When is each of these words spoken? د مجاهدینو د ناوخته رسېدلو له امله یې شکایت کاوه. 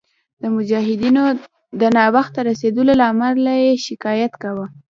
د 0.41 0.43
مجاهدینو 0.55 1.23
د 1.81 1.81
ناوخته 1.97 2.39
رسېدلو 2.49 2.93
له 2.99 3.05
امله 3.13 3.51
یې 3.63 3.73
شکایت 3.87 4.33
کاوه. 4.43 4.65